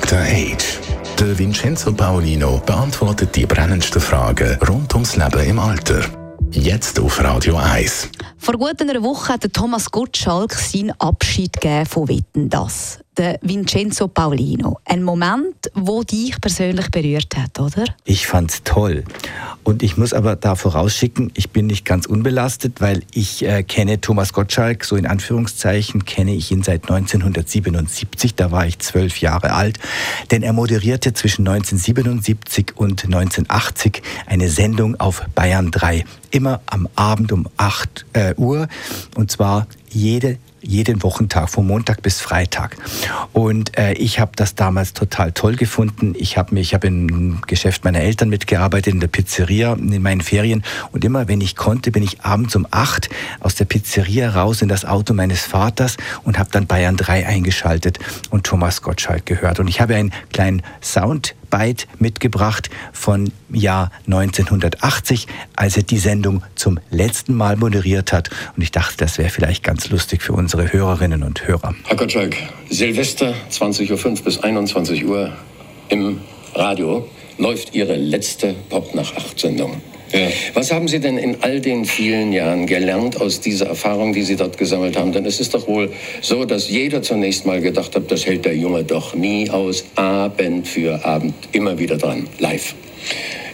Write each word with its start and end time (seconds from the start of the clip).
Dr. 0.00 0.20
Age. 0.20 0.78
Der 1.18 1.36
Vincenzo 1.36 1.92
Paolino 1.92 2.62
beantwortet 2.64 3.34
die 3.34 3.46
brennendsten 3.46 4.00
Fragen 4.00 4.56
rund 4.68 4.94
ums 4.94 5.16
Leben 5.16 5.40
im 5.40 5.58
Alter. 5.58 6.02
Jetzt 6.52 7.00
auf 7.00 7.20
Radio 7.20 7.56
1. 7.56 8.08
Vor 8.38 8.54
gut 8.54 8.80
einer 8.80 9.02
Woche 9.02 9.32
hat 9.32 9.52
Thomas 9.52 9.90
Gottschalk 9.90 10.54
seinen 10.54 10.92
Abschied 11.00 11.58
von 11.88 12.08
Wetten 12.08 12.48
das 12.48 13.00
der 13.18 13.38
Vincenzo 13.42 14.06
Paulino. 14.06 14.78
Ein 14.84 15.02
Moment, 15.02 15.70
wo 15.74 16.04
dich 16.04 16.40
persönlich 16.40 16.88
berührt 16.90 17.36
hat, 17.36 17.58
oder? 17.58 17.84
Ich 18.04 18.26
fand's 18.26 18.62
toll. 18.62 19.02
Und 19.64 19.82
ich 19.82 19.96
muss 19.96 20.14
aber 20.14 20.36
da 20.36 20.54
vorausschicken, 20.54 21.32
ich 21.34 21.50
bin 21.50 21.66
nicht 21.66 21.84
ganz 21.84 22.06
unbelastet, 22.06 22.80
weil 22.80 23.02
ich 23.12 23.44
äh, 23.44 23.64
kenne 23.64 24.00
Thomas 24.00 24.32
Gottschalk, 24.32 24.84
so 24.84 24.96
in 24.96 25.04
Anführungszeichen, 25.04 26.04
kenne 26.04 26.32
ich 26.32 26.50
ihn 26.52 26.62
seit 26.62 26.84
1977, 26.84 28.34
da 28.34 28.52
war 28.52 28.66
ich 28.66 28.78
zwölf 28.78 29.20
Jahre 29.20 29.52
alt, 29.52 29.78
denn 30.30 30.42
er 30.42 30.52
moderierte 30.52 31.12
zwischen 31.12 31.46
1977 31.46 32.76
und 32.76 33.04
1980 33.04 34.00
eine 34.26 34.48
Sendung 34.48 34.98
auf 35.00 35.22
Bayern 35.34 35.70
3, 35.70 36.04
immer 36.30 36.60
am 36.66 36.88
Abend 36.94 37.32
um 37.32 37.48
8 37.56 38.06
äh, 38.12 38.27
Uhr. 38.36 38.68
Und 39.14 39.30
zwar 39.30 39.66
jede 39.90 40.38
jeden 40.60 41.02
Wochentag, 41.02 41.50
von 41.50 41.66
Montag 41.66 42.02
bis 42.02 42.20
Freitag. 42.20 42.76
Und 43.32 43.76
äh, 43.78 43.92
ich 43.92 44.20
habe 44.20 44.32
das 44.36 44.54
damals 44.54 44.92
total 44.92 45.32
toll 45.32 45.56
gefunden. 45.56 46.14
Ich 46.16 46.36
habe 46.36 46.54
mich, 46.54 46.72
im 46.72 47.40
Geschäft 47.46 47.84
meiner 47.84 48.00
Eltern 48.00 48.28
mitgearbeitet, 48.28 48.94
in 48.94 49.00
der 49.00 49.08
Pizzeria, 49.08 49.74
in 49.74 50.02
meinen 50.02 50.20
Ferien. 50.20 50.62
Und 50.92 51.04
immer, 51.04 51.28
wenn 51.28 51.40
ich 51.40 51.56
konnte, 51.56 51.90
bin 51.90 52.02
ich 52.02 52.22
abends 52.22 52.56
um 52.56 52.66
acht 52.70 53.08
aus 53.40 53.54
der 53.54 53.64
Pizzeria 53.64 54.30
raus 54.30 54.62
in 54.62 54.68
das 54.68 54.84
Auto 54.84 55.14
meines 55.14 55.42
Vaters 55.42 55.96
und 56.24 56.38
habe 56.38 56.50
dann 56.52 56.66
Bayern 56.66 56.96
3 56.96 57.26
eingeschaltet 57.26 57.98
und 58.30 58.44
Thomas 58.44 58.82
Gottschalk 58.82 59.26
gehört. 59.26 59.60
Und 59.60 59.68
ich 59.68 59.80
habe 59.80 59.94
einen 59.94 60.12
kleinen 60.30 60.62
Sound 60.80 61.34
Byte 61.50 61.86
mitgebracht 61.98 62.70
von 62.92 63.32
Jahr 63.50 63.90
1980, 64.06 65.26
als 65.56 65.76
er 65.76 65.82
die 65.82 65.98
Sendung 65.98 66.42
zum 66.54 66.78
letzten 66.90 67.34
Mal 67.34 67.56
moderiert 67.56 68.12
hat. 68.12 68.30
Und 68.56 68.62
ich 68.62 68.70
dachte, 68.70 68.96
das 68.98 69.18
wäre 69.18 69.30
vielleicht 69.30 69.64
ganz 69.64 69.77
lustig 69.86 70.22
für 70.22 70.32
unsere 70.32 70.72
Hörerinnen 70.72 71.22
und 71.22 71.46
Hörer. 71.46 71.74
Herr 71.86 71.96
Gottschalk, 71.96 72.36
Silvester 72.68 73.34
20.05 73.50 73.90
Uhr 73.92 74.24
bis 74.24 74.38
21 74.38 75.06
Uhr 75.06 75.32
im 75.88 76.20
Radio 76.54 77.08
läuft 77.38 77.74
Ihre 77.74 77.96
letzte 77.96 78.54
Pop 78.68 78.94
nach 78.94 79.16
8 79.16 79.38
Sendung. 79.38 79.80
Ja. 80.12 80.28
Was 80.54 80.72
haben 80.72 80.88
Sie 80.88 81.00
denn 81.00 81.18
in 81.18 81.36
all 81.42 81.60
den 81.60 81.84
vielen 81.84 82.32
Jahren 82.32 82.66
gelernt 82.66 83.20
aus 83.20 83.40
dieser 83.40 83.66
Erfahrung, 83.66 84.12
die 84.12 84.22
Sie 84.22 84.36
dort 84.36 84.56
gesammelt 84.56 84.96
haben? 84.96 85.12
Denn 85.12 85.26
es 85.26 85.38
ist 85.38 85.54
doch 85.54 85.68
wohl 85.68 85.92
so, 86.22 86.44
dass 86.44 86.68
jeder 86.68 87.02
zunächst 87.02 87.46
mal 87.46 87.60
gedacht 87.60 87.94
hat, 87.94 88.10
das 88.10 88.26
hält 88.26 88.44
der 88.44 88.56
Junge 88.56 88.84
doch 88.84 89.14
nie 89.14 89.50
aus, 89.50 89.84
Abend 89.96 90.66
für 90.66 91.04
Abend, 91.04 91.34
immer 91.52 91.78
wieder 91.78 91.98
dran, 91.98 92.26
live. 92.38 92.74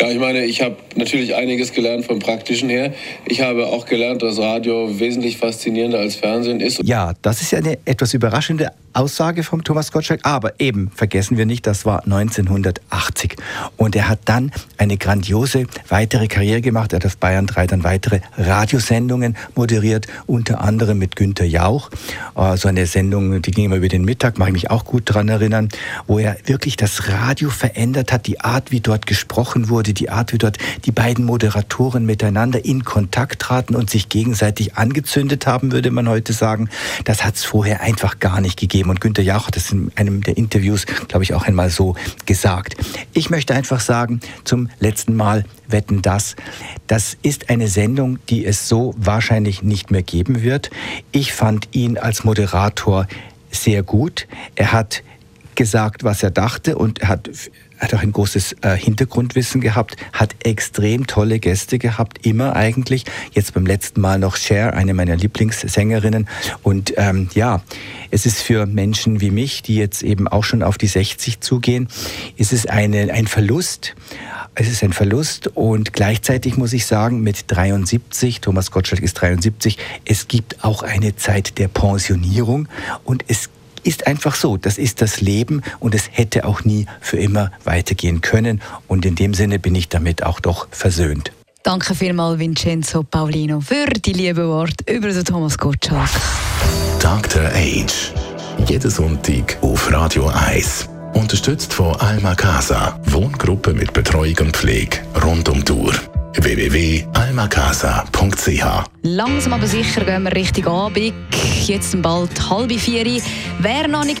Ja, 0.00 0.10
ich 0.10 0.18
meine, 0.18 0.44
ich 0.44 0.62
habe 0.62 0.76
natürlich 0.94 1.34
einiges 1.34 1.72
gelernt 1.72 2.04
vom 2.04 2.20
Praktischen 2.20 2.68
her. 2.68 2.94
Ich 3.26 3.40
habe 3.40 3.66
auch 3.66 3.84
gelernt, 3.84 4.22
dass 4.22 4.38
Radio 4.38 4.98
wesentlich 4.98 5.38
faszinierender 5.38 5.98
als 5.98 6.14
Fernsehen 6.14 6.60
ist. 6.60 6.80
Ja, 6.84 7.14
das 7.22 7.42
ist 7.42 7.50
ja 7.50 7.58
eine 7.58 7.78
etwas 7.84 8.14
überraschende 8.14 8.70
Aussage 8.92 9.42
vom 9.44 9.62
Thomas 9.62 9.92
Gottschalk. 9.92 10.20
Aber 10.24 10.58
eben, 10.58 10.90
vergessen 10.94 11.36
wir 11.36 11.46
nicht, 11.46 11.66
das 11.66 11.84
war 11.84 12.04
1980. 12.04 13.36
Und 13.76 13.94
er 13.94 14.08
hat 14.08 14.20
dann 14.24 14.50
eine 14.76 14.96
grandiose 14.96 15.66
weitere 15.88 16.26
Karriere 16.26 16.60
gemacht. 16.60 16.92
Er 16.92 16.96
hat 16.96 17.06
auf 17.06 17.16
Bayern 17.16 17.46
3 17.46 17.66
dann 17.68 17.84
weitere 17.84 18.20
Radiosendungen 18.36 19.36
moderiert, 19.54 20.06
unter 20.26 20.60
anderem 20.60 20.98
mit 20.98 21.16
Günter 21.16 21.44
Jauch. 21.44 21.90
Äh, 22.36 22.56
so 22.56 22.68
eine 22.68 22.86
Sendung, 22.86 23.40
die 23.42 23.50
ging 23.50 23.66
immer 23.66 23.76
über 23.76 23.88
den 23.88 24.04
Mittag, 24.04 24.38
mache 24.38 24.50
ich 24.50 24.54
mich 24.54 24.70
auch 24.70 24.84
gut 24.84 25.08
daran 25.10 25.28
erinnern, 25.28 25.68
wo 26.06 26.18
er 26.18 26.36
wirklich 26.46 26.76
das 26.76 27.08
Radio 27.08 27.50
verändert 27.50 28.12
hat, 28.12 28.26
die 28.26 28.40
Art, 28.40 28.70
wie 28.70 28.80
dort 28.80 29.06
gesprochen 29.06 29.68
wurde, 29.68 29.87
die 29.94 30.10
Art, 30.10 30.32
wie 30.32 30.38
dort 30.38 30.58
die 30.84 30.92
beiden 30.92 31.24
Moderatoren 31.24 32.06
miteinander 32.06 32.64
in 32.64 32.84
Kontakt 32.84 33.40
traten 33.40 33.74
und 33.74 33.90
sich 33.90 34.08
gegenseitig 34.08 34.76
angezündet 34.76 35.46
haben, 35.46 35.72
würde 35.72 35.90
man 35.90 36.08
heute 36.08 36.32
sagen. 36.32 36.68
Das 37.04 37.24
hat 37.24 37.36
es 37.36 37.44
vorher 37.44 37.80
einfach 37.80 38.18
gar 38.18 38.40
nicht 38.40 38.58
gegeben 38.58 38.68
gegeben. 38.68 38.90
Und 38.90 39.00
Günter 39.00 39.22
Jauch 39.22 39.46
hat 39.46 39.56
das 39.56 39.72
in 39.72 39.90
einem 39.96 40.22
der 40.22 40.36
Interviews, 40.36 40.86
glaube 41.08 41.24
ich, 41.24 41.34
auch 41.34 41.44
einmal 41.44 41.70
so 41.70 41.96
gesagt. 42.26 42.76
Ich 43.12 43.30
möchte 43.30 43.54
einfach 43.54 43.80
sagen, 43.80 44.20
zum 44.44 44.68
letzten 44.78 45.16
Mal 45.16 45.44
wetten 45.66 46.02
das. 46.02 46.36
Das 46.86 47.16
ist 47.22 47.50
eine 47.50 47.68
Sendung, 47.68 48.18
die 48.28 48.44
es 48.44 48.68
so 48.68 48.94
wahrscheinlich 48.96 49.62
nicht 49.62 49.90
mehr 49.90 50.02
geben 50.02 50.42
wird. 50.42 50.70
Ich 51.12 51.32
fand 51.32 51.68
ihn 51.72 51.98
als 51.98 52.24
Moderator 52.24 53.06
sehr 53.50 53.82
gut. 53.82 54.26
Er 54.54 54.72
hat 54.72 55.02
gesagt, 55.54 56.04
was 56.04 56.22
er 56.22 56.30
dachte 56.30 56.76
und 56.76 57.00
er 57.00 57.08
hat 57.08 57.30
hat 57.78 57.94
auch 57.94 58.02
ein 58.02 58.12
großes 58.12 58.56
äh, 58.62 58.76
Hintergrundwissen 58.76 59.60
gehabt, 59.60 59.96
hat 60.12 60.34
extrem 60.44 61.06
tolle 61.06 61.38
Gäste 61.38 61.78
gehabt, 61.78 62.26
immer 62.26 62.56
eigentlich. 62.56 63.04
Jetzt 63.32 63.54
beim 63.54 63.66
letzten 63.66 64.00
Mal 64.00 64.18
noch 64.18 64.36
Cher, 64.36 64.74
eine 64.74 64.94
meiner 64.94 65.16
Lieblingssängerinnen. 65.16 66.28
Und 66.62 66.94
ähm, 66.96 67.28
ja, 67.34 67.62
es 68.10 68.26
ist 68.26 68.42
für 68.42 68.66
Menschen 68.66 69.20
wie 69.20 69.30
mich, 69.30 69.62
die 69.62 69.76
jetzt 69.76 70.02
eben 70.02 70.28
auch 70.28 70.44
schon 70.44 70.62
auf 70.62 70.78
die 70.78 70.86
60 70.86 71.40
zugehen, 71.40 71.88
ist 72.36 72.52
es 72.52 72.66
eine, 72.66 73.12
ein 73.12 73.26
Verlust. 73.26 73.94
Es 74.54 74.68
ist 74.68 74.82
ein 74.82 74.92
Verlust 74.92 75.46
und 75.54 75.92
gleichzeitig 75.92 76.56
muss 76.56 76.72
ich 76.72 76.84
sagen, 76.84 77.20
mit 77.22 77.44
73, 77.46 78.40
Thomas 78.40 78.72
Gottschalk 78.72 79.00
ist 79.02 79.14
73, 79.14 79.78
es 80.04 80.26
gibt 80.26 80.64
auch 80.64 80.82
eine 80.82 81.14
Zeit 81.14 81.58
der 81.58 81.68
Pensionierung 81.68 82.66
und 83.04 83.24
es 83.28 83.50
ist 83.88 84.06
einfach 84.06 84.34
so. 84.34 84.56
Das 84.58 84.78
ist 84.78 85.00
das 85.00 85.20
Leben 85.20 85.62
und 85.80 85.94
es 85.94 86.10
hätte 86.12 86.44
auch 86.44 86.62
nie 86.62 86.86
für 87.00 87.16
immer 87.16 87.50
weitergehen 87.64 88.20
können. 88.20 88.60
Und 88.86 89.06
in 89.06 89.14
dem 89.14 89.32
Sinne 89.34 89.58
bin 89.58 89.74
ich 89.74 89.88
damit 89.88 90.22
auch 90.22 90.40
doch 90.40 90.68
versöhnt. 90.70 91.32
Danke 91.62 91.94
vielmals, 91.94 92.38
Vincenzo 92.38 93.02
Paulino, 93.02 93.60
für 93.60 93.86
die 93.86 94.12
liebe 94.12 94.46
Worte 94.46 94.84
über 94.92 95.08
den 95.08 95.24
Thomas 95.24 95.58
Gottschalk. 95.58 96.08
Dr. 97.00 97.44
Age. 97.52 98.12
Jeden 98.66 98.90
Sonntag 98.90 99.56
auf 99.62 99.90
Radio 99.90 100.28
1. 100.28 100.88
Unterstützt 101.14 101.72
von 101.72 101.96
Alma 101.96 102.34
Casa. 102.34 103.00
Wohngruppe 103.06 103.72
mit 103.72 103.92
Betreuung 103.92 104.36
und 104.40 104.56
Pflege 104.56 104.98
rund 105.24 105.48
um 105.48 105.64
die 105.64 105.72
Uhr 105.72 105.94
www.almacasa.ch 106.42 108.84
Langsam 109.02 109.52
aber 109.52 109.66
sicher 109.66 110.04
gehen 110.04 110.22
wir 110.24 110.34
Richtung 110.34 110.66
Abend. 110.66 111.12
Jetzt 111.64 112.00
bald 112.02 112.50
halb 112.50 112.72
vier. 112.72 113.22
Wer 113.60 113.88
noch 113.88 114.04
nicht... 114.04 114.20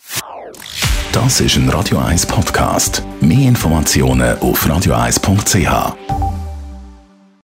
Das 1.12 1.40
ist 1.40 1.56
ein 1.56 1.68
Radio 1.70 1.98
1 1.98 2.26
Podcast. 2.26 3.02
Mehr 3.20 3.48
Informationen 3.48 4.38
auf 4.38 4.64
radio1.ch. 4.66 6.17